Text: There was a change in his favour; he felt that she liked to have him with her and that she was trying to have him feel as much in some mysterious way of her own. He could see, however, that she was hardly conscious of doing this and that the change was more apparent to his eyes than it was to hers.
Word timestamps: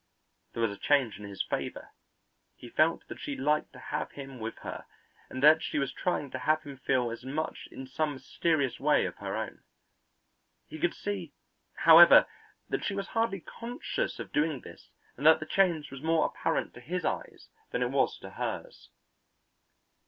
There 0.53 0.63
was 0.63 0.71
a 0.75 0.79
change 0.81 1.19
in 1.19 1.25
his 1.25 1.43
favour; 1.43 1.91
he 2.55 2.69
felt 2.71 3.07
that 3.07 3.19
she 3.19 3.35
liked 3.35 3.71
to 3.73 3.77
have 3.77 4.13
him 4.13 4.39
with 4.39 4.57
her 4.63 4.87
and 5.29 5.43
that 5.43 5.61
she 5.61 5.77
was 5.77 5.93
trying 5.93 6.31
to 6.31 6.39
have 6.39 6.63
him 6.63 6.77
feel 6.77 7.11
as 7.11 7.23
much 7.23 7.67
in 7.69 7.85
some 7.85 8.13
mysterious 8.13 8.79
way 8.79 9.05
of 9.05 9.17
her 9.17 9.35
own. 9.37 9.61
He 10.65 10.79
could 10.79 10.95
see, 10.95 11.33
however, 11.75 12.25
that 12.67 12.83
she 12.83 12.95
was 12.95 13.09
hardly 13.09 13.41
conscious 13.41 14.17
of 14.17 14.31
doing 14.33 14.61
this 14.61 14.89
and 15.17 15.25
that 15.27 15.39
the 15.39 15.45
change 15.45 15.91
was 15.91 16.01
more 16.01 16.25
apparent 16.25 16.73
to 16.73 16.81
his 16.81 17.05
eyes 17.05 17.49
than 17.69 17.83
it 17.83 17.91
was 17.91 18.17
to 18.21 18.31
hers. 18.31 18.89